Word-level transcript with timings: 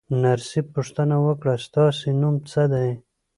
نرسې 0.23 0.61
پوښتنه 0.73 1.15
وکړه: 1.25 1.55
ستاسې 1.65 2.09
نوم 2.21 2.35
څه 2.49 2.61
دی؟ 2.73 2.89